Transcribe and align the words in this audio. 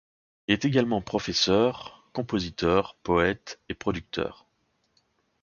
Il 0.47 0.53
est 0.53 0.65
également 0.65 0.99
professeur, 0.99 2.09
compositeur, 2.11 2.97
poète, 3.03 3.59
et 3.69 3.75
producteur. 3.75 4.47